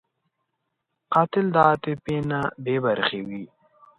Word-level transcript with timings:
قاتل 1.13 1.45
د 1.55 1.57
عاطفې 1.67 2.17
نه 2.29 2.39
بېبرخې 2.63 3.19
وي 3.27 3.43